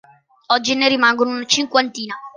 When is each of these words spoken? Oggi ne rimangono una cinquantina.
Oggi 0.47 0.73
ne 0.73 0.87
rimangono 0.89 1.29
una 1.29 1.45
cinquantina. 1.45 2.15